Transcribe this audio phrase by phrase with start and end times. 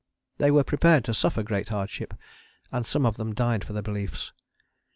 [0.39, 2.15] They were prepared to suffer great hardship;
[2.71, 4.33] and some of them died for their beliefs.